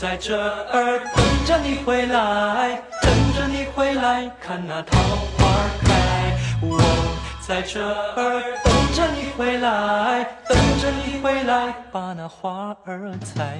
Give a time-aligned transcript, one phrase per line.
[0.00, 4.96] 在这儿等着你回来，等着你回来看那桃
[5.36, 5.46] 花
[5.82, 6.38] 开。
[6.62, 6.80] 我
[7.46, 13.58] 在这儿等着你回来，等着你回来把那花儿采。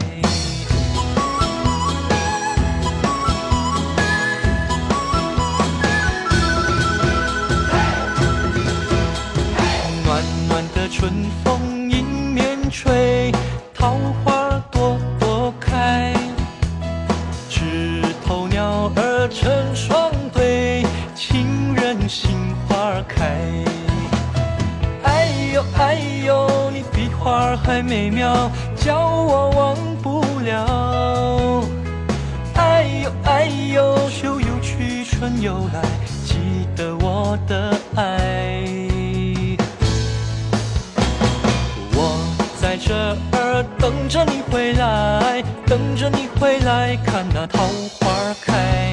[10.07, 11.13] 暖暖的春
[11.45, 12.03] 风迎
[12.33, 13.31] 面吹，
[13.75, 13.95] 桃
[14.25, 14.29] 花
[27.83, 31.65] 美妙，叫我忘不了。
[32.55, 35.83] 哎呦哎呦，秋又去，春又来，
[36.25, 36.37] 记
[36.77, 38.62] 得我的爱。
[41.93, 42.19] 我
[42.61, 42.95] 在这
[43.33, 47.65] 儿等着你回来，等着你回来看那桃
[48.01, 48.92] 花开。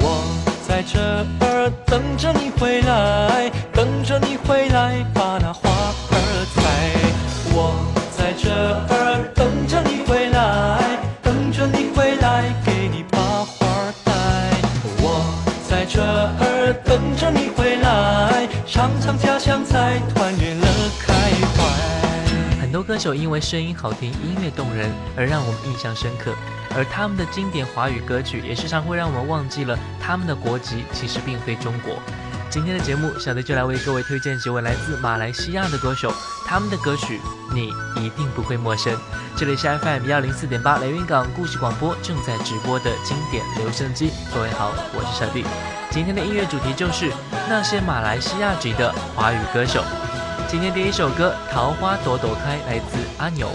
[0.00, 0.24] 我
[0.66, 0.98] 在这
[1.40, 5.68] 儿等着你回来，等着你回来把那花
[22.98, 26.34] 歌手因为声音好听、音乐动人而让我们印象深刻，
[26.74, 31.94] 而他们的经典华语歌曲也时常会让我们忘记了他们的国籍其实并非中国。
[32.50, 36.12] 今天的节目，小弟就来为各位推荐几位来自马来西亚的歌手，
[36.44, 37.20] 他们的歌曲
[37.54, 37.72] 你
[38.04, 38.92] 一定不会陌生。
[39.36, 44.10] 这里是 FM 幺零四点八雷云港故事广播正在直播的经典留声机。
[44.34, 45.44] 各位好，我是小弟。
[45.88, 47.12] 今天的音乐主题就是
[47.48, 49.84] 那些马来西亚籍的华语歌手。
[50.50, 53.50] 今天第一首歌《桃花朵朵开》来自阿牛。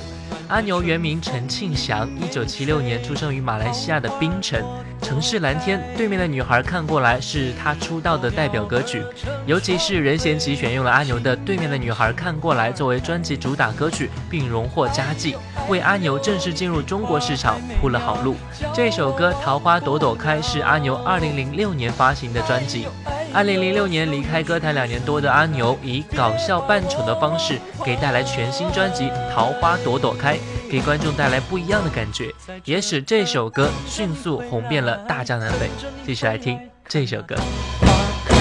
[0.47, 4.63] 阿牛原名陈庆祥，一九七六年出生于马来西亚的槟城。
[5.01, 9.03] 城市蓝天对面的女孩看过来是他出道的代表歌曲，
[9.47, 15.35] 尤其是任贤齐选用了阿牛的《对面的女孩看过来》作为专辑主打歌曲，并荣获佳绩，
[15.67, 18.35] 为阿牛正式进入中国市场铺了好路。
[18.71, 22.85] 这首歌《桃花朵朵开》是阿牛二零零六年发行的专辑。
[23.33, 30.35] 二零零六年离开歌坛两年多的阿牛，以搞笑扮丑的方式给带来全新专辑《桃花朵朵开》，
[30.69, 32.31] 给观众带来不一样的感觉，
[32.63, 35.67] 也使这首歌迅速红遍了大江南北。
[36.05, 37.35] 继续来听这首歌。
[37.81, 37.87] 花
[38.27, 38.35] 开，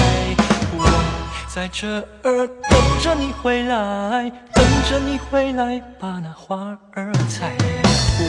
[0.77, 0.85] 我
[1.47, 1.87] 在这
[2.21, 7.51] 儿等着你回来，等着你回来把那花儿采。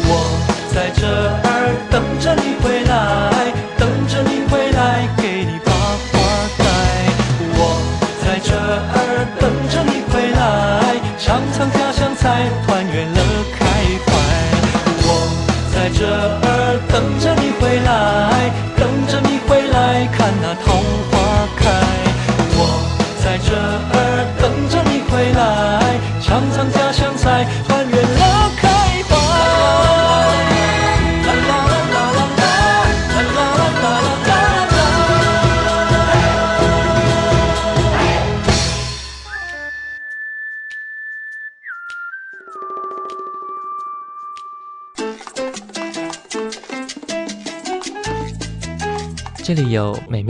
[0.06, 5.73] 我在这儿等着你回来，等着你回来给你把。
[8.44, 10.38] 这儿等着你回来，
[11.18, 13.20] 尝尝家乡菜，团圆乐
[13.56, 13.64] 开
[14.04, 14.06] 怀。
[15.00, 15.08] 我
[15.72, 20.73] 在这儿等着你回来，等着你回来看那桃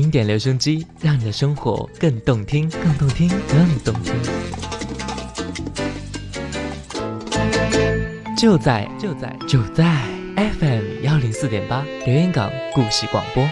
[0.00, 4.14] 经典留声机，让你的生活更动听，更动听，更动听。
[8.34, 9.84] 就在就在就在
[10.58, 13.46] FM 幺零四点八留言港故事广播。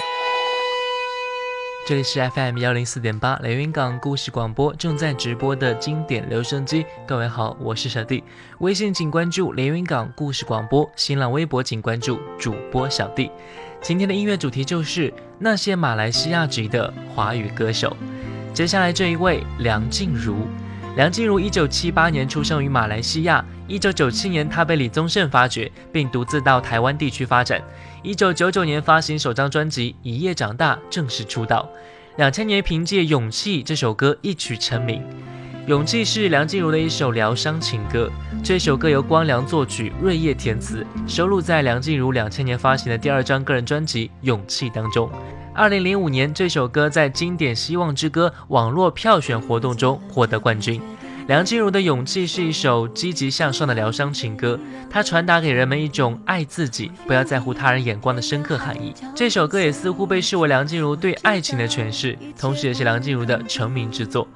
[1.87, 6.87] 这里是 FM 幺零四点八雷云港故事广播正在直播的经典留声机。
[7.07, 8.25] 各位好，我是小弟。
[8.61, 13.31] 微信请关注连云港故事广播，新浪微博请关注主播小弟。
[13.81, 17.97] 今天的音乐主题就是那些马来西亚籍的华语歌手。
[18.53, 20.49] 接下来这一位梁静茹，
[20.97, 27.63] 梁静茹一九七八年出生于马来西亚，一九九七年她被李宗盛发掘，并独自到台湾地区发展。
[28.03, 31.69] 一九九九年发行首张专辑《一夜长大》，正式出道。
[32.17, 35.03] 两千年凭借《勇气》这首歌一曲成名。
[35.69, 38.11] 勇气是梁静茹的一首疗伤情歌，
[38.43, 45.11] 这首歌由光良作曲，瑞叶填词，收录在梁静茹两千年发行的第二张个人专辑《勇气》当中。
[45.53, 50.81] 二零零五年，这首歌在经典《希望之歌》网络票选活动中获得冠军。
[51.27, 58.95] 梁静茹的《勇气》是一首积极向上的疗伤情歌，它传达给人们一种爱自己、不要在乎他人眼光的深刻含义。
[59.15, 64.27] 这首歌也似乎被视为梁静茹对爱情的诠释，同时也是梁静茹的成名之作。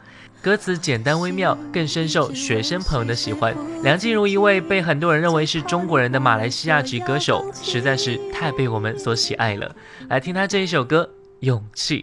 [0.42, 3.54] 歌词简单微妙，更深受学生朋友的喜欢。
[3.84, 9.72] 梁静茹一位被很多人认为是中国人的马来西亚籍歌手，实在是太被我们所喜爱了。
[10.08, 11.08] 来听她这一首歌
[11.46, 12.02] 《勇气》。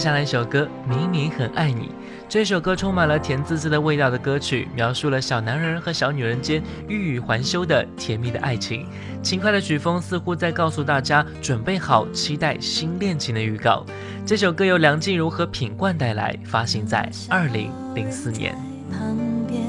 [0.00, 1.90] 接下来一首歌，明明很爱你。
[2.26, 8.86] 这首歌充满了甜滋滋的味道的歌曲，描述了小男人和小女人间欲语还休的甜蜜的爱情。
[9.22, 13.84] 轻快的曲风似乎在告诉大家，准备好期待新恋情的预告。
[14.24, 18.54] 这首歌由梁静茹和品冠带来，发行在二零零四年。
[18.90, 19.14] 旁
[19.46, 19.60] 边，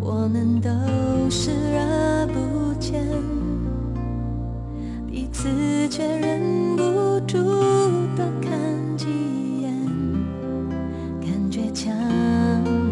[0.00, 0.68] 我们都
[1.30, 3.00] 视而不见，
[5.10, 5.48] 彼此
[5.88, 7.36] 却忍不住
[8.16, 9.08] 多看几
[9.60, 9.74] 眼，
[11.20, 11.92] 感觉强
[12.64, 12.89] 烈。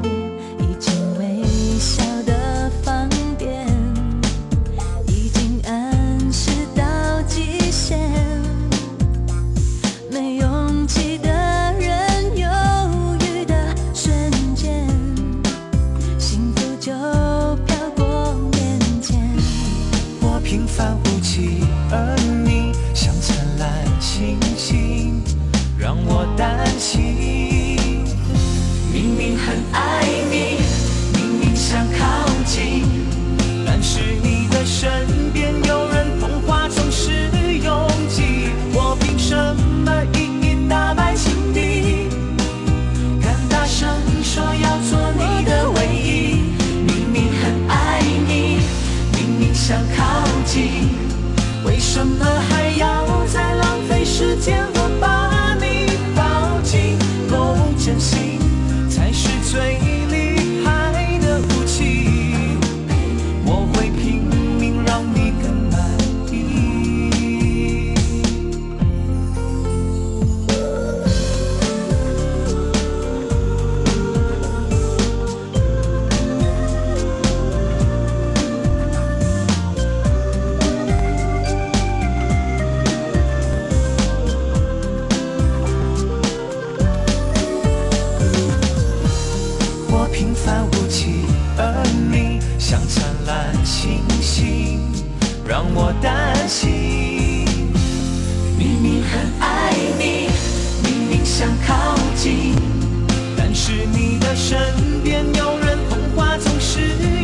[104.48, 104.56] 身
[105.04, 106.80] 边有人捧花总是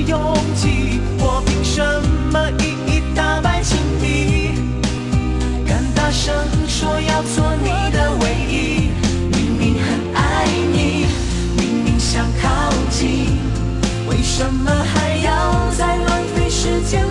[0.07, 1.83] 拥挤，我凭什
[2.31, 4.53] 么一一打败情敌？
[5.67, 6.35] 敢大声
[6.69, 8.91] 说要做你的唯一，
[9.35, 11.07] 明明很爱你，
[11.57, 13.39] 明明想靠近，
[14.07, 17.07] 为什么还要再浪费时间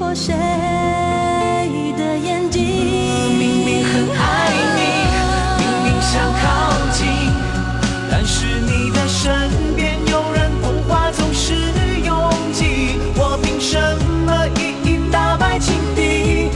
[0.00, 0.32] 破谁
[1.92, 2.64] 的眼睛。
[3.38, 4.80] 明明很爱你，
[5.60, 7.06] 明明想靠近，
[8.10, 9.30] 但是你的身
[9.76, 11.52] 边有人捧花总是
[12.02, 12.16] 拥
[12.54, 13.78] 挤，我凭什
[14.24, 16.48] 么一一打败情敌？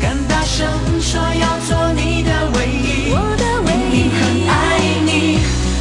[0.00, 0.68] 敢大声
[1.00, 5.40] 说要做你的唯一，我的唯一明明很，爱你，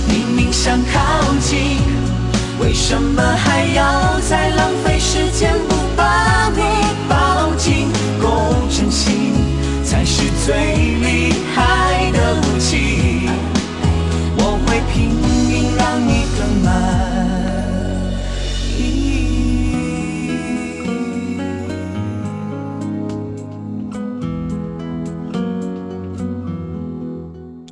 [0.09, 0.97] 明明想靠
[1.39, 1.77] 近，
[2.59, 5.76] 为什么还要再浪费时间不
[10.47, 13.27] 最厉害的武器，
[14.37, 15.09] 我会拼
[15.49, 16.65] 命让你更满
[18.77, 18.79] 意。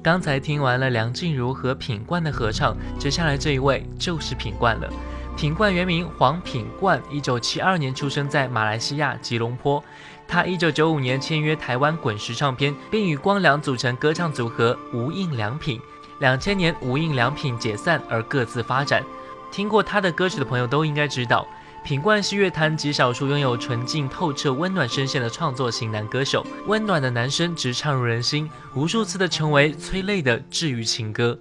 [0.03, 4.89] 刚才听完了梁静茹和品冠的合唱，接下来这一位就是品冠了。
[5.35, 9.83] 品冠原名黄品冠，一九七二年出生在马来西亚吉隆坡。
[10.25, 15.79] 他一九九五年签约台湾滚石唱片，并与光良组成歌唱组合无印良品。
[16.19, 19.03] 两千年无印良品解散而各自发展。
[19.51, 21.45] 听过他的歌曲的朋友都应该知道，
[21.83, 26.47] 品冠是乐坛极少数拥有纯净透彻、温暖声线的创作型男歌手。
[26.65, 31.37] 温暖的男声直唱入人心，无数次的成为催泪的治愈情歌。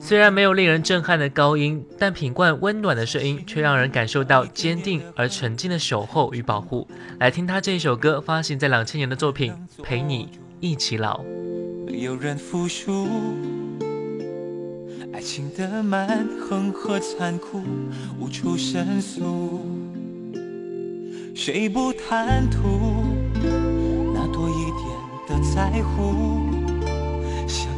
[0.00, 6.88] 虽然没有令人震撼的高音，但品冠温暖的声音却让人感受到坚定而纯净的守候与保护。
[7.18, 9.52] 来听他这一首歌，发行在两千年的作品
[9.82, 10.28] 《陪你
[10.60, 11.20] 一起老》。
[11.86, 13.08] 没有人服输，
[15.12, 17.60] 爱情的蛮横和残酷
[18.18, 19.60] 无处申诉，
[21.34, 23.04] 谁不贪图
[24.14, 24.86] 那多一点
[25.28, 26.37] 的在乎？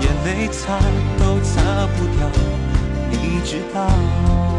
[0.00, 0.78] 眼泪擦
[1.18, 2.28] 都擦不掉，
[3.10, 4.55] 你知道。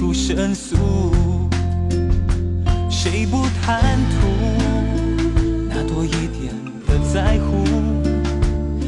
[0.00, 0.78] 处申诉，
[2.88, 4.28] 谁不贪图？
[5.68, 6.54] 那多一点
[6.86, 7.66] 的在乎，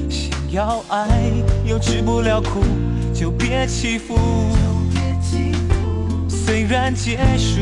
[0.09, 1.31] 想要爱，
[1.67, 2.65] 又吃不了苦，
[3.13, 4.19] 就别欺负。
[6.31, 7.61] 虽然结束，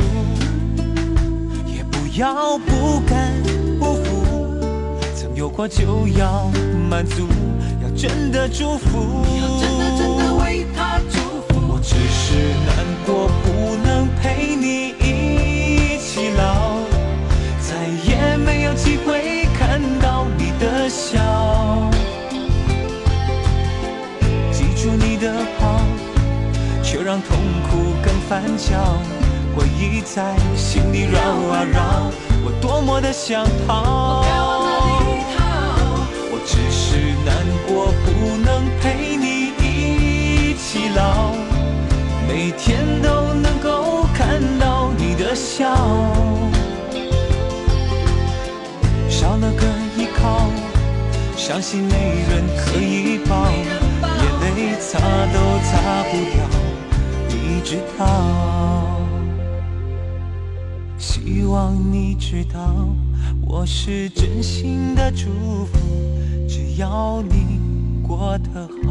[1.66, 3.32] 也不要不甘
[3.80, 4.24] 不服。
[5.16, 6.48] 曾有过就要
[6.88, 7.26] 满足，
[7.82, 9.24] 要真的祝福。
[13.00, 16.76] 难过，不能陪你一起老，
[17.60, 21.90] 再也没有机会看到你的笑。
[24.52, 25.80] 记住你的好，
[26.82, 27.36] 却让痛
[27.70, 28.98] 苦更翻搅。
[29.56, 32.10] 回忆在心里绕啊绕，
[32.44, 34.24] 我多么的想逃。
[36.32, 37.34] 我只是难
[37.66, 38.48] 过，不能
[38.80, 41.32] 陪你一起老，
[42.32, 45.74] 每天都能够看到你的笑，
[49.08, 49.66] 少了个
[49.98, 50.48] 依靠，
[51.36, 54.22] 伤心没人可以抱，眼
[54.54, 56.46] 泪擦都擦不掉，
[57.28, 58.04] 你知道。
[60.98, 62.60] 希望你知道，
[63.44, 65.76] 我是真心的祝福，
[66.48, 67.58] 只要你
[68.06, 68.89] 过得好，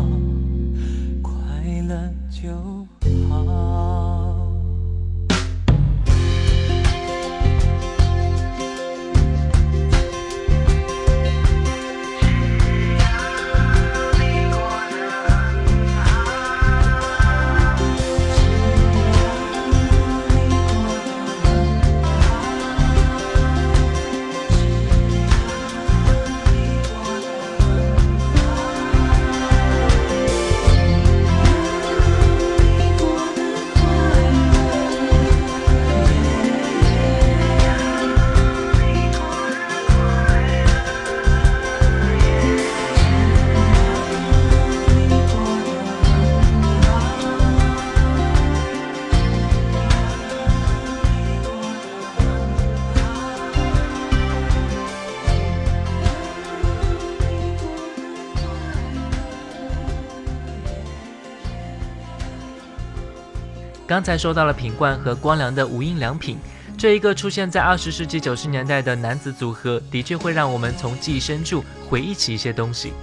[64.00, 66.38] 刚才说到了品冠和光良的无印良品，
[66.78, 72.94] 这一个出现在二十世纪九十年代的男子组合，的确会让我们从记忆深处回忆起一些东西。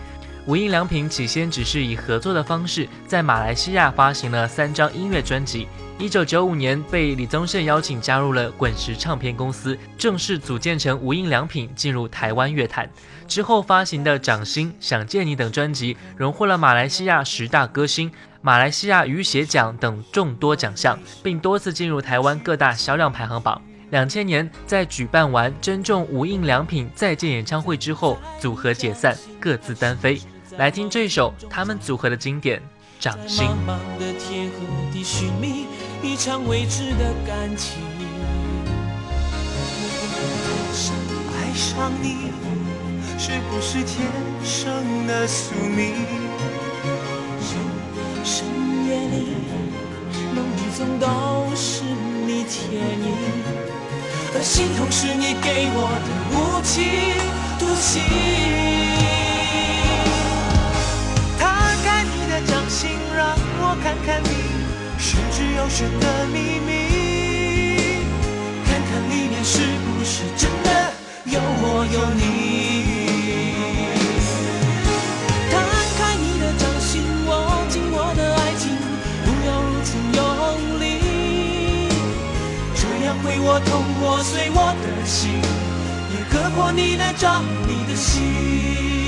[0.47, 5.69] 无印良品起先只是以合作的方式，在马来西亚发行了三张音乐专辑。
[5.99, 12.89] 一九九五年被李宗盛邀请加入了滚石唱片公司，正式组建成无印良品，进入台湾乐坛。
[13.29, 18.11] 之后发行的《掌心》《想见你》等专辑，荣获了马来西亚十大歌星、
[18.47, 23.61] 马来西亚雨血奖等众多奖项，并多次进入台湾各大销量排行榜。
[23.91, 30.21] 两千年，在举办完珍重无印良品再见演唱会之后，组合解散，各自单飞。
[30.59, 32.61] 来听这首他们组合的经典
[33.01, 33.49] 《掌心》。
[33.99, 35.67] 的天和地寻觅
[36.01, 37.83] 一场未知的感情，
[41.35, 42.31] 爱上你
[43.19, 44.07] 是不是天
[44.45, 46.26] 生的宿命？
[52.47, 53.11] 你倩影，
[54.33, 56.75] 而心痛是你给我的无情
[57.59, 57.99] 毒气。
[61.37, 61.43] 摊
[61.83, 64.31] 开你的掌心，让我看看你
[64.97, 66.71] 十指有神的秘密，
[68.65, 70.71] 看看里面是不是真的
[71.25, 72.86] 有我有你。
[83.49, 85.41] 我痛，我碎我的心，
[86.11, 89.06] 也割破你的掌，你的心。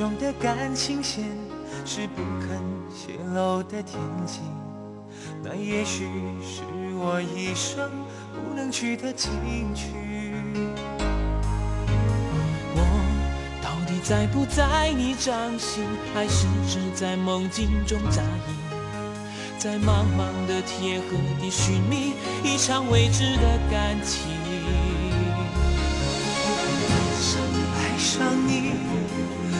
[0.00, 1.26] 中的感情线
[1.84, 2.58] 是不肯
[2.88, 4.40] 泄露的天机，
[5.44, 6.08] 那也许
[6.42, 6.62] 是
[6.94, 7.90] 我一生
[8.32, 9.30] 不能去的禁
[9.74, 9.88] 区。
[12.74, 12.80] 我
[13.62, 15.84] 到底在不在你掌心，
[16.14, 18.56] 还是只在梦境中扎营？
[19.58, 21.08] 在茫茫的天和
[21.38, 24.39] 地寻觅一场未知的感情。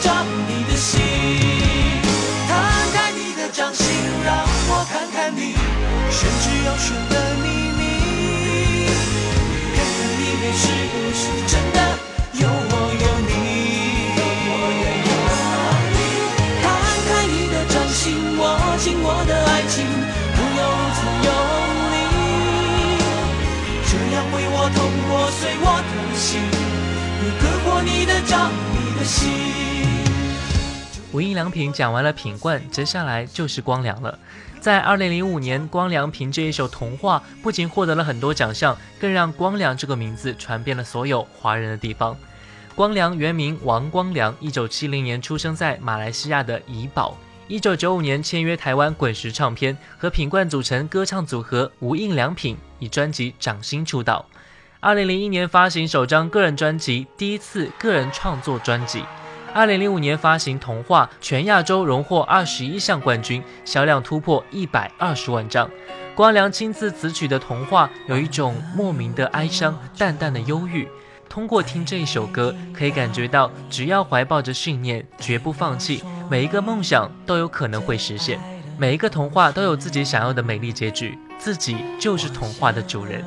[0.00, 1.00] 破你的掌，你的心。
[2.48, 2.50] 摊
[2.92, 3.86] 开你的掌心，
[4.24, 4.34] 让
[4.68, 5.54] 我看看你
[6.10, 7.44] 玄之又玄的秘
[7.76, 7.80] 密，
[9.76, 11.78] 看看里面是不是真的
[12.34, 13.30] 有我有你。
[16.62, 16.64] 摊
[17.08, 18.40] 开你的掌心，握
[18.78, 19.84] 紧我的爱情，
[20.34, 21.28] 不要如此用
[21.92, 21.94] 力，
[23.86, 26.28] 这样会我痛，破碎我的心，
[27.20, 29.79] 会割破你的掌，你的心。
[31.12, 34.16] 无印良品讲完了品冠，接下来就是光良了。
[34.60, 42.16] 在二零零五年，光良凭这一首《童话》不仅获得了很多奖项，更让光良这个名字传遍了所有华人的地方。
[42.76, 47.16] 光良原名王光良，一九七零年出生在马来西亚的怡保。
[47.48, 54.24] 一九九五年签约台湾滚石唱片，和品冠组成歌唱组合无印良品，以专辑《掌心》出道。
[54.78, 59.02] 二零零一年发行首张个人专辑，第一次个人创作专辑。
[59.52, 65.68] 二零零五年发行《童话》，全亚洲荣获二十一项冠军，销量突破一百二十万张。
[66.14, 70.88] 光良亲自词曲的《童话》有一种莫名的哀伤，淡淡的忧郁。
[71.28, 78.38] 通过听这一首歌，可以感觉到，只要怀抱着信念，绝不放弃，每一个梦想都有可能会实现。
[78.78, 83.24] 每一个童话都有自己想要的美丽结局，自己就是童话的主人。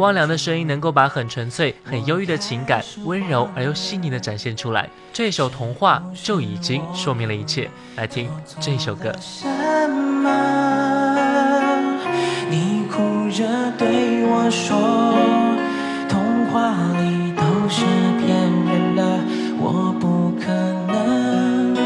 [0.00, 4.88] 光良的声音能够把很纯粹、很忧郁的情感，温柔而又细腻的展现出来。
[5.12, 7.68] 这首《童话》就已经说明了一切。
[7.96, 9.14] 来听这首歌。
[9.20, 9.46] 什
[9.90, 10.30] 么？
[12.48, 13.44] 你哭着
[13.76, 14.74] 对我说，
[16.08, 16.70] 童话
[17.02, 17.84] 里都是
[18.24, 19.04] 骗人的，
[19.58, 20.50] 我不可
[20.90, 21.76] 能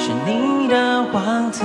[0.00, 1.62] 是你的王子。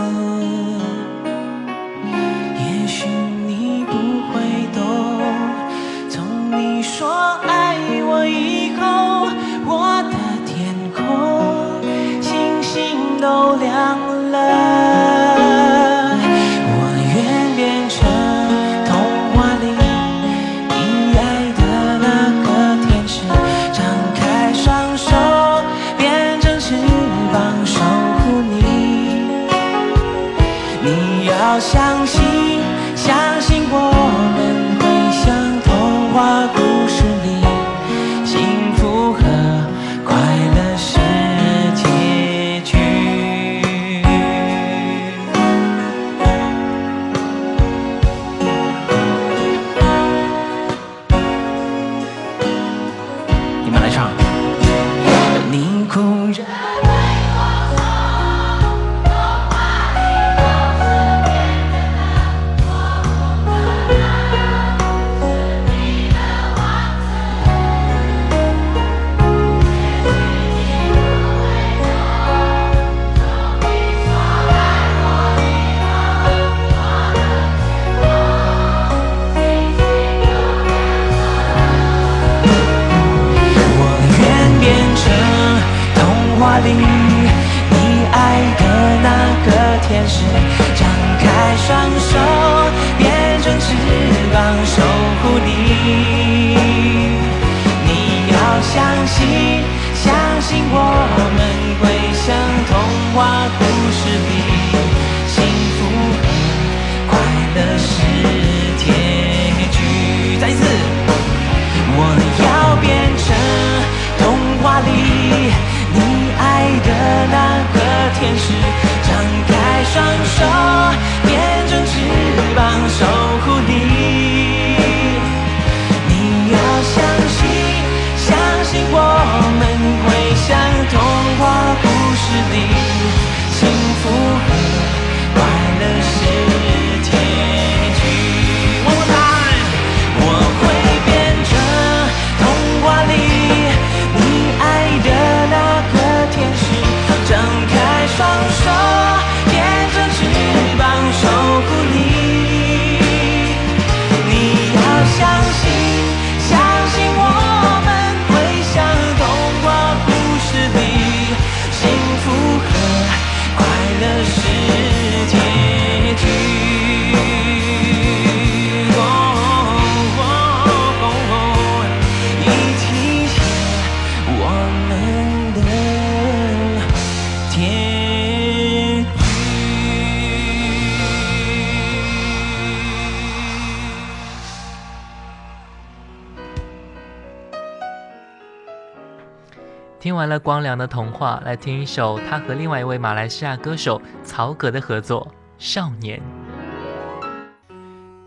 [189.99, 195.25] 听完了光良的童话，来听一首他和另外一位马来西亚歌手曹格的合作
[195.57, 196.19] 《少年》。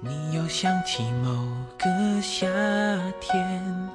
[0.00, 1.30] 你又想起某
[1.78, 2.46] 个夏
[3.20, 3.88] 天，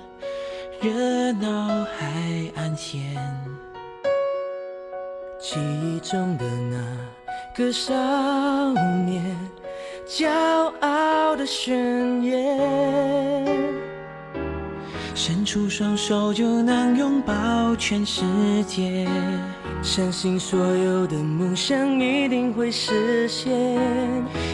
[0.81, 3.01] 热闹海岸线，
[5.37, 6.77] 记忆中的那
[7.53, 7.93] 个少
[9.05, 9.21] 年，
[10.07, 10.29] 骄
[10.79, 13.74] 傲的宣言。
[15.15, 18.21] 伸出双手就能拥抱全世
[18.67, 19.07] 界，
[19.81, 23.49] 相信所有的梦想一定会实现，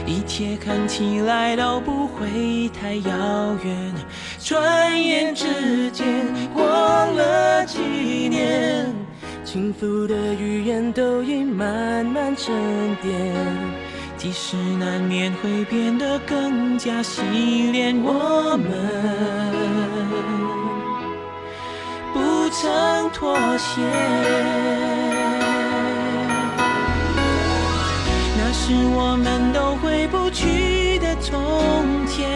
[0.05, 3.93] 一切看起来都不会太遥远。
[4.39, 6.05] 转眼之间
[6.53, 7.79] 过了几
[8.29, 8.85] 年，
[9.43, 12.53] 轻浮的语言都已慢慢沉
[13.01, 13.35] 淀，
[14.21, 17.23] 即使难免会变得更加洗
[17.71, 18.69] 练，我们
[22.13, 22.21] 不。
[22.53, 22.69] 曾
[23.11, 23.81] 妥协，
[28.37, 32.29] 那是我们都回不去的从前。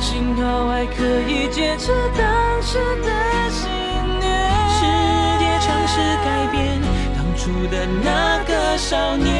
[0.00, 3.08] 幸好还可以坚持当时的
[3.48, 3.70] 信
[4.20, 4.28] 念。
[4.74, 4.82] 世
[5.38, 6.82] 界尝试改变
[7.16, 9.32] 当初的那个少年，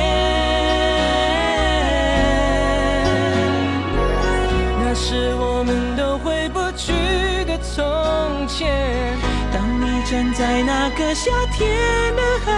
[10.15, 12.53] 站在那个夏天的海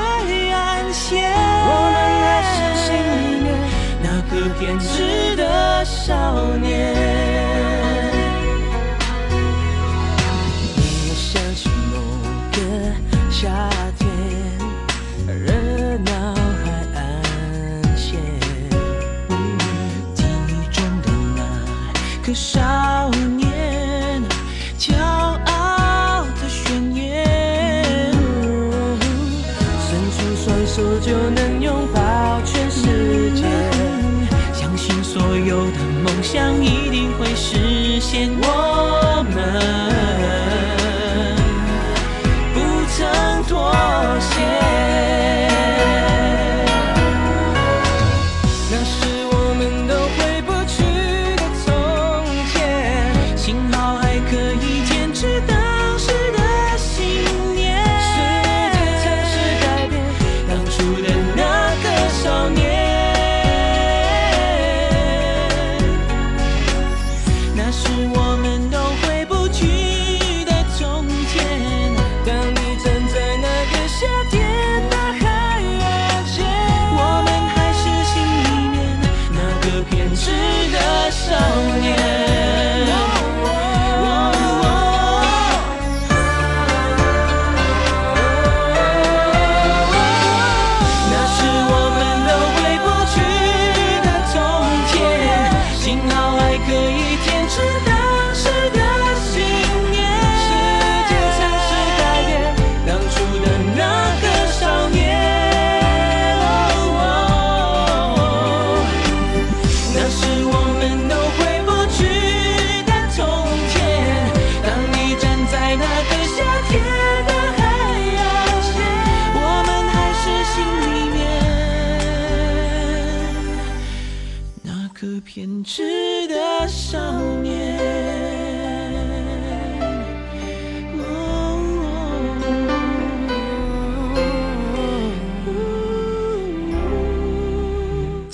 [0.52, 2.92] 岸线，我们还是心
[3.22, 3.48] 里面
[4.02, 6.04] 那个偏执的少
[6.58, 6.94] 年。
[10.76, 11.94] 你想起某
[12.52, 12.58] 个
[13.30, 13.48] 夏
[38.24, 38.45] 实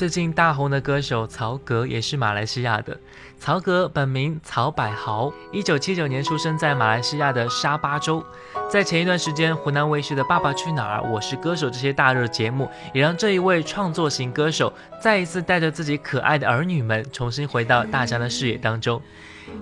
[0.03, 2.99] 最近大红的歌手曹格也是马来西亚的。
[3.39, 8.21] 曹格本名曹百豪，一九七九年出生在马来西亚的沙巴州。
[8.69, 19.01] 在前一段时间，湖南卫视的《爸爸去哪儿》《我是歌手》这些大热节目，也让这一位创作型歌手再一次带着自己可爱的儿女们，重新回到大家的视野当中。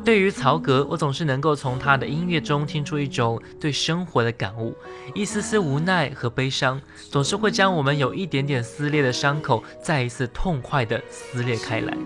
[0.05, 4.75] 对于曹格，我总是能够从他的音乐中听出一种对生活的感悟，
[5.15, 11.97] 一丝丝无奈和悲伤，总是会将我们有一点点撕裂的伤口再一次痛快地撕裂开来。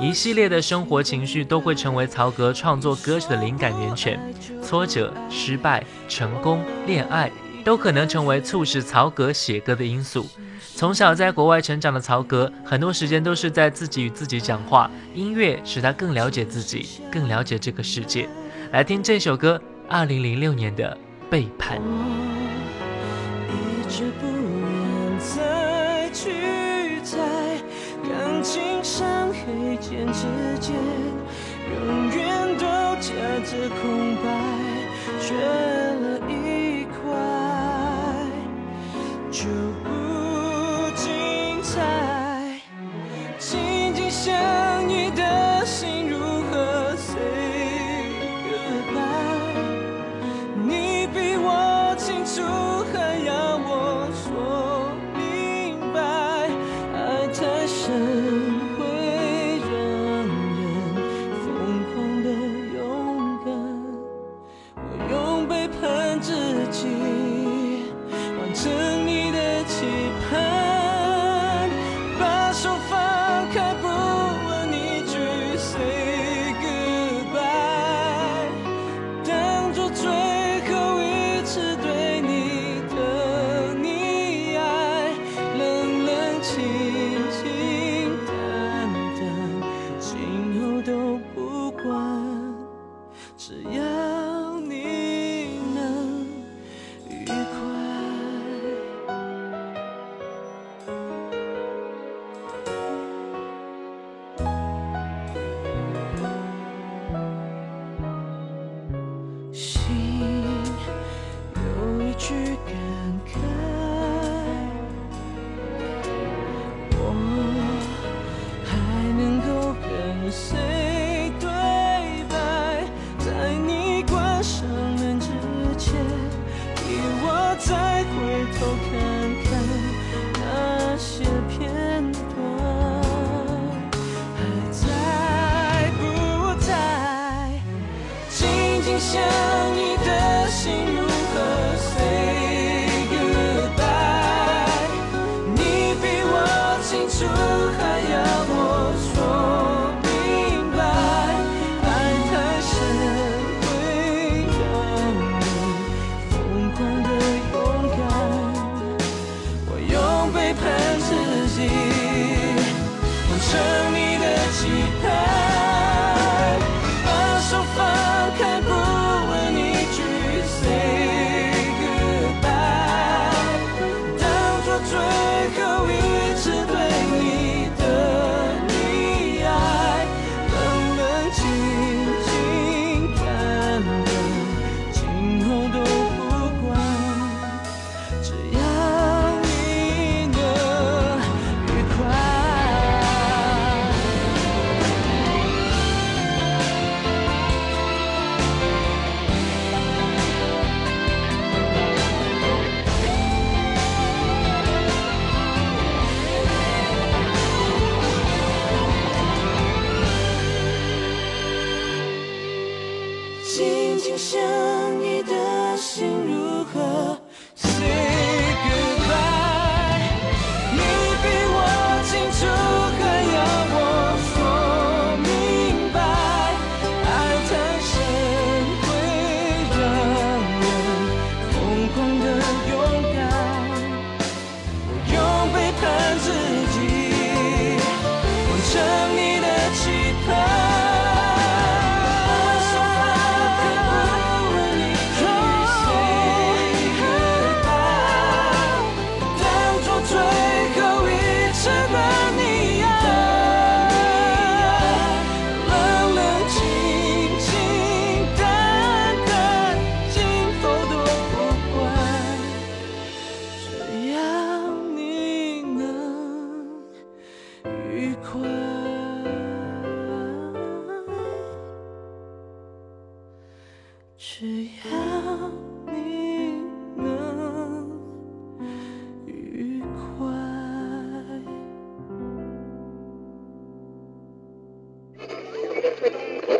[0.00, 4.18] 一系列的生活情绪都会成为曹格创作歌曲的灵感源泉，
[4.62, 7.30] 挫折、失败、成功、恋爱，
[7.64, 10.24] 都可能成为促使曹格写歌的因素。
[10.74, 14.90] 从小在国外成长的曹格，很多时间都是在自己与自己讲话。
[15.14, 18.28] 音乐使他更了解自己，更了解这个世界。
[18.72, 20.96] 来听这首歌，二零零六年的
[21.30, 21.78] 《背叛》。
[23.50, 27.16] 一直不愿再去猜，
[28.02, 30.26] 感情伤黑键之
[30.60, 30.74] 间，
[31.74, 32.64] 永远都
[33.00, 33.12] 夹
[33.44, 34.28] 着空白，
[35.20, 35.34] 缺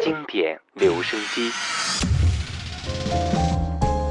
[0.02, 1.50] 经典留声机。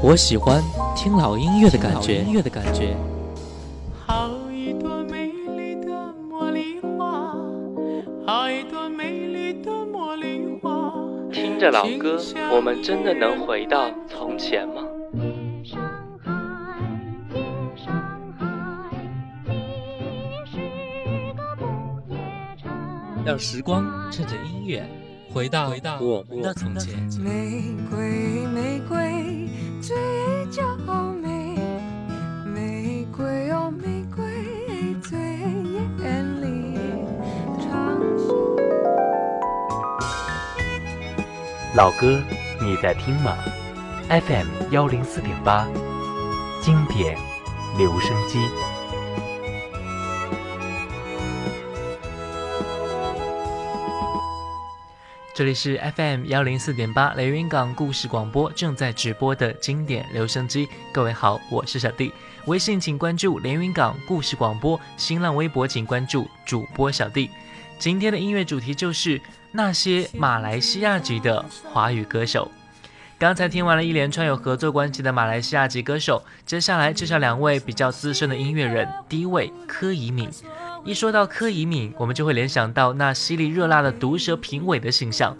[0.02, 0.62] 我喜欢
[0.96, 2.96] 听老音乐的感觉，音乐的感觉。
[4.06, 5.90] 好一朵美丽的
[6.30, 7.34] 茉莉花，
[8.26, 10.94] 好一朵美丽的茉莉花。
[11.32, 12.18] 听着老歌，
[12.52, 14.82] 我们真的能回到从前吗？
[15.14, 15.80] 夜上
[16.24, 16.30] 海，
[17.34, 17.42] 夜
[17.76, 17.92] 上
[18.38, 18.46] 海，
[19.44, 19.52] 你
[20.46, 20.56] 是
[21.34, 21.64] 个不
[22.14, 22.16] 夜
[22.56, 22.70] 城。
[23.26, 24.88] 让时光趁着音乐
[25.32, 26.94] 回到回到我们的从前。
[27.20, 29.48] 玫瑰，玫瑰，
[29.80, 29.96] 最
[30.50, 30.62] 娇
[31.22, 31.56] 美。
[32.44, 34.24] 玫瑰哦，玫瑰，
[35.02, 35.18] 最
[36.02, 36.78] 艳丽。
[41.74, 42.18] 老歌，
[42.60, 43.36] 你在听吗
[44.08, 45.68] ？FM 幺零四点八，
[46.60, 47.16] 经典
[47.76, 48.38] 留声机。
[55.38, 60.68] 这里是 FM 幺零四点八雷云港故事广播正在直播的经典留声机。
[60.92, 62.12] 各位好，我是小弟。
[62.46, 67.30] 微信请关注连云港故事广播，新浪微博请关注主播小弟。
[67.78, 69.20] 今天的音乐主题就是
[69.52, 72.50] 那些马来西亚籍的华语歌手。
[73.16, 78.88] 刚才听完了一连串有合作关系的马来西亚籍歌手，接下来介绍两位比较资深的音乐人。
[79.08, 80.28] 第一位柯以敏，
[80.84, 85.36] 一说到柯以敏，我们就会联想到那犀利热辣的毒舌评委的形象。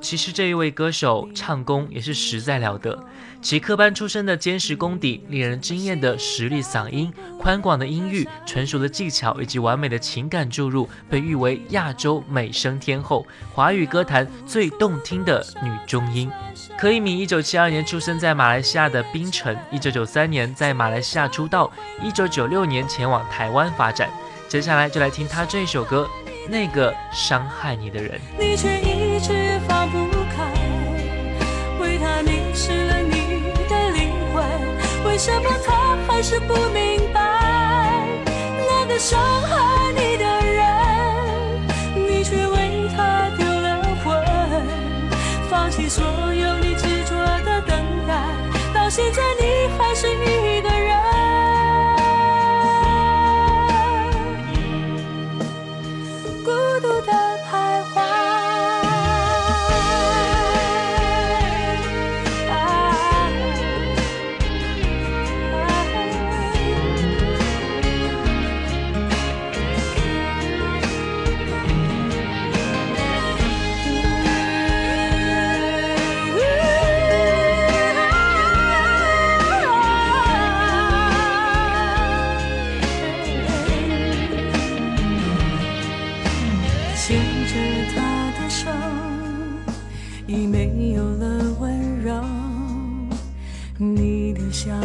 [0.00, 3.06] 其实这一位歌手唱功也是实在了得，
[3.40, 16.28] 其科班出身的坚实功底、令人惊艳的实力嗓音、宽广的音域、纯熟的技巧以及完美的情感注入，被誉为亚洲美声天后，华语歌坛最动听的女中音。
[16.76, 21.70] 柯以敏一九七二年出生在马来西亚的槟城，一九九三年在马来西亚出道，
[22.02, 24.10] 一九九六年前往台湾发展。
[24.52, 26.06] 接下来就来听他这一首歌
[26.46, 28.20] 《那个伤害你的人》。
[28.38, 29.96] 你却一直放不
[30.36, 30.44] 开，
[31.80, 34.44] 为他迷失了你的灵魂，
[35.06, 38.06] 为什么他还是不明白
[38.68, 40.66] 那个伤害你的人，
[41.96, 44.22] 你却为他丢了魂，
[45.48, 48.22] 放弃所有你执着的等待，
[48.74, 50.81] 到现在你还是一个人。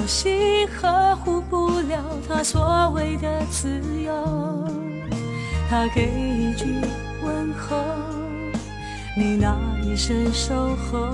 [0.08, 4.14] 心呵护不了他所谓的自由。
[5.70, 6.66] 他给一句
[7.22, 7.76] 问候，
[9.18, 9.54] 你那
[9.84, 11.10] 一声守候。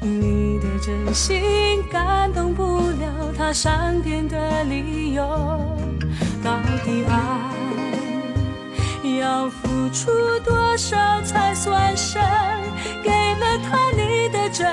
[0.00, 5.24] 你的真心感动不了他善变的理由。
[6.42, 7.14] 到底爱？
[9.20, 10.10] 要付出
[10.44, 12.20] 多少才算深？
[13.02, 14.66] 给了他你的真，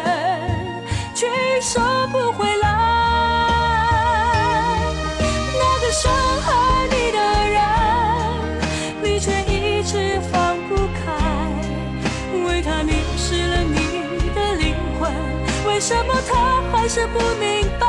[1.16, 1.28] 却
[1.62, 1.80] 收
[2.12, 2.63] 不回。
[16.84, 17.88] 还是不明白？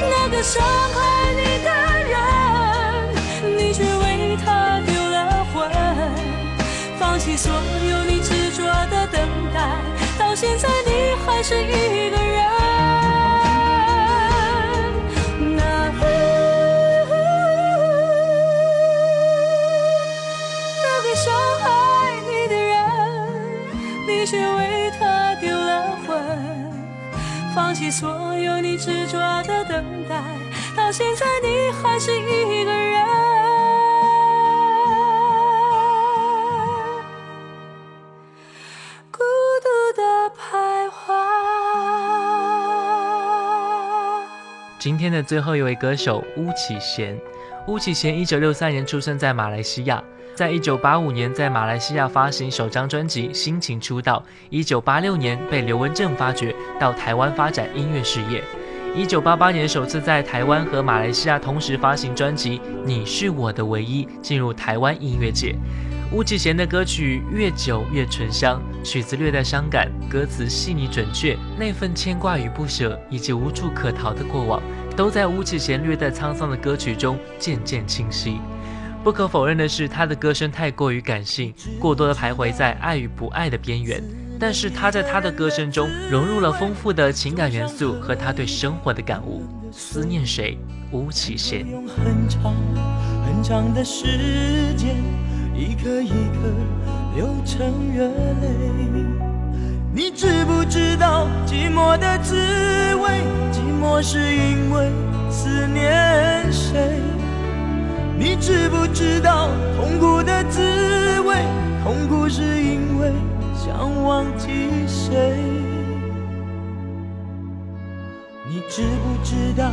[0.00, 1.68] 那个伤害你的
[2.08, 5.68] 人，你却为他丢了魂，
[6.96, 9.20] 放弃所有你执着的等
[9.52, 9.80] 待，
[10.16, 12.65] 到现在你还是一个人。
[27.90, 30.22] 所有你执着的等待，
[30.76, 32.85] 到现在你还是一个人，
[44.86, 47.18] 今天的最后一位歌手巫启贤。
[47.66, 50.00] 巫启贤一九六三年出生在马来西亚，
[50.32, 54.24] 在一九八五年在马来西亚发行首张专辑《心情》出道。
[54.48, 58.40] 一九八六年被刘文正发掘，到台湾发展音乐事业。
[58.94, 65.56] 一九八八年首次在台湾和马来西亚同时发行专辑《你是我的唯一》，进入台湾音乐界。
[66.12, 74.62] 巫启贤的歌曲越久越醇香，曲子略带伤感，歌词细腻准确，那份牵挂与不舍，以及无处可逃的过往，
[74.96, 78.38] 都在巫启贤略带沧桑的歌曲中渐渐清晰。
[79.02, 84.02] 不可否认的是，他的歌声太过于感性，过多的徘徊在爱与不爱的边缘。
[84.38, 89.42] 但是他在他的歌声中融入了丰富的情感元素和他对生活的感悟。
[89.72, 90.56] 思念谁？
[90.92, 91.66] 巫启贤。
[91.88, 92.54] 很长
[93.24, 94.96] 很长的时间，
[95.56, 96.52] 一颗一颗
[97.14, 98.06] 流成热
[98.42, 98.48] 泪。
[99.92, 102.36] 你知不知道寂寞的滋
[102.96, 103.22] 味？
[103.50, 104.90] 寂寞是因为
[105.30, 107.00] 思念谁？
[108.18, 110.60] 你知不知道痛苦的滋
[111.20, 111.36] 味？
[111.82, 113.10] 痛苦是因为
[113.54, 114.48] 想忘记
[114.86, 115.38] 谁？
[118.48, 119.70] 你知不知道？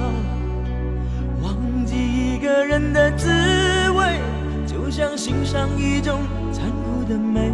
[1.41, 3.27] 忘记一个人的滋
[3.91, 4.19] 味，
[4.74, 6.21] 就像欣赏一种
[6.51, 7.51] 残酷的美，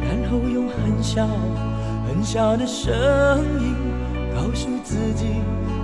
[0.00, 1.26] 然后用很小
[2.06, 2.88] 很小的声
[3.60, 3.76] 音
[4.34, 5.26] 告诉自己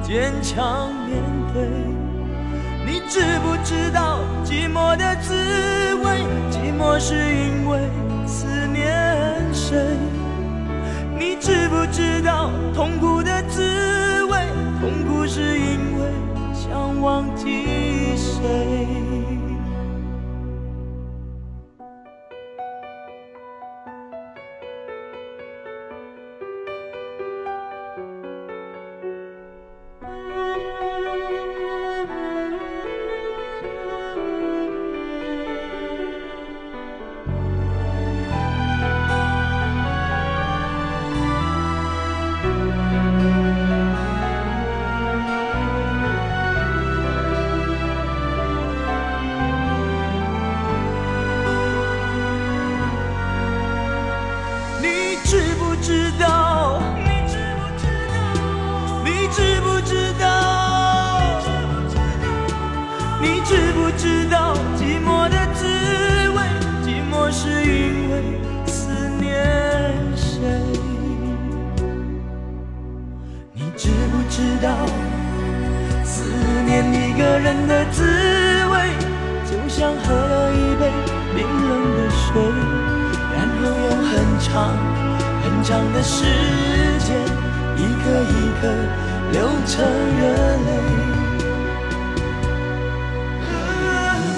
[0.03, 1.23] 坚强面
[1.53, 1.63] 对。
[2.87, 6.23] 你知不知道寂寞的滋味？
[6.51, 7.79] 寂寞是因为
[8.27, 9.77] 思念谁？
[11.19, 14.39] 你知不知道痛苦的滋味？
[14.81, 16.11] 痛苦是因为
[16.53, 18.87] 想忘记谁？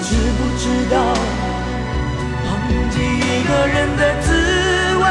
[0.09, 0.95] 知不知道，
[2.45, 2.47] 忘
[2.89, 4.31] 记一个人的滋
[5.01, 5.03] 味，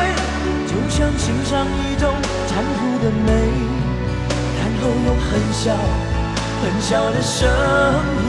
[0.67, 2.15] 就像欣赏一种
[2.49, 3.31] 残酷的美，
[4.57, 5.65] 然后用很小
[6.63, 8.25] 很小的声音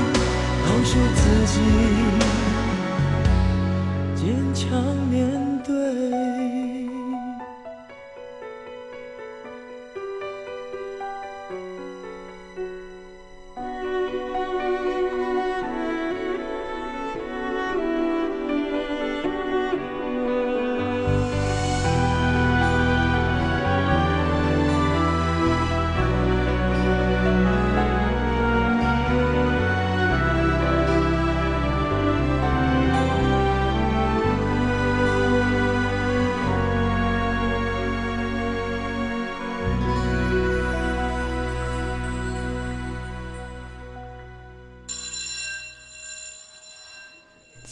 [0.67, 2.26] 告诉自己。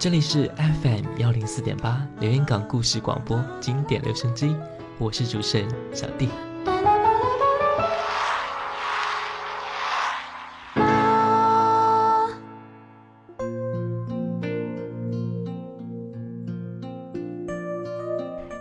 [0.00, 4.56] 这里是 FM 幺零四点八连云港故事广播经典留声机，
[4.96, 6.30] 我是主持人小弟。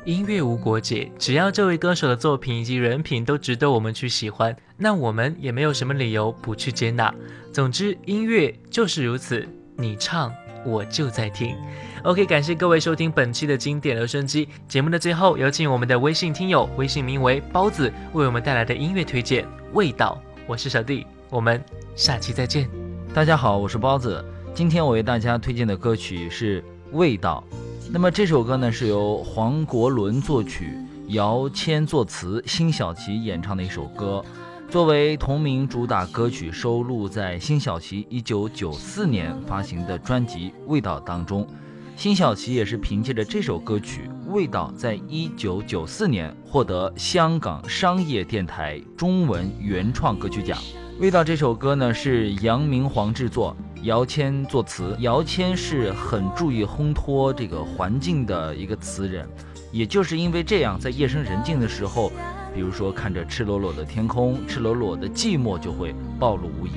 [0.04, 7.16] 音乐无国界，只要这位歌手的作品以及人品都值得我们去喜欢，那我们也没有什么理由不去接纳。
[7.54, 10.30] 总之，音乐就是如此，你唱。
[10.66, 11.56] 我就在听
[12.04, 20.22] ，OK，感谢各位收听本期的经典留声机节目的最后，有请我们的微信听友，微信名为包子，为我们带来的音乐推荐《味道》。
[20.46, 21.64] 我是小弟，我们
[21.96, 22.70] 下期再见。
[23.14, 27.44] 大家好，我是包子，今天我为大家推荐的歌曲是《味道》。
[27.92, 34.24] 那么这首歌呢，是由黄国伦作曲，姚谦作词，辛晓琪演唱的一首歌。
[34.70, 41.48] 作为同名主打歌曲，收录在辛晓琪1994年发行的专辑《味道》当中。
[41.96, 50.60] 辛晓琪也是凭借着这首歌曲《味道》，在1994年获得香港商业电台中文原创歌曲奖。
[51.00, 54.96] 《味道》这首歌呢，是杨明煌制作，姚谦作词。
[55.00, 59.28] 姚谦是很注意烘托这个环境的一个词人，
[59.72, 62.12] 也就是因为这样，在夜深人静的时候。
[62.54, 66.72] 比如说，看着赤裸裸的天空，赤裸裸的寂寞就会暴露无遗。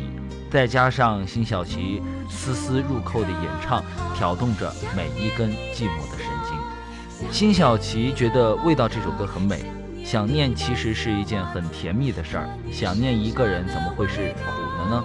[0.50, 3.82] 再加上辛晓琪丝丝入扣的演唱，
[4.14, 7.32] 挑动着每一根寂寞的神经。
[7.32, 9.64] 辛晓琪觉得《味道》这首歌很美，
[10.04, 12.48] 想念其实是一件很甜蜜的事儿。
[12.70, 14.40] 想念一个人怎么会是苦
[14.78, 15.04] 的呢？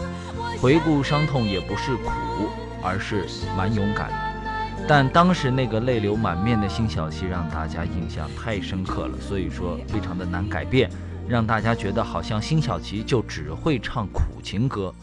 [0.61, 2.09] 回顾伤痛也不是苦，
[2.83, 4.26] 而是蛮勇敢。
[4.89, 10.89] 但当时那个泪流满面的辛晓琪让大家印象太深刻了，所以说非常的难改变，
[11.27, 14.93] 让大家觉得好像辛晓琪就只会唱苦情歌。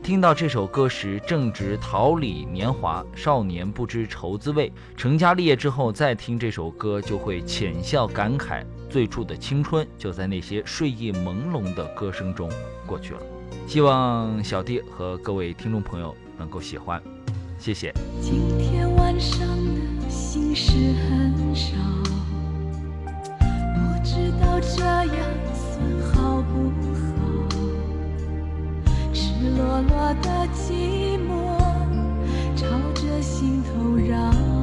[0.00, 12.48] 听到这首歌时正值桃李年华，少年不知愁滋味，成家立业之后再听这首歌，就会浅笑感慨，最初的青春就在那些睡意朦胧的歌声中
[12.86, 13.20] 过去了。
[13.66, 17.02] 希望小弟和各位听众朋友能够喜欢。
[17.62, 17.94] 谢谢。
[18.20, 20.72] 今天晚上的心事
[21.08, 21.76] 很少，
[23.38, 25.14] 不知道这样
[25.54, 25.80] 算
[26.12, 27.20] 好不好？
[29.12, 29.22] 赤
[29.56, 31.30] 裸裸的寂寞
[32.56, 34.61] 朝着心头绕。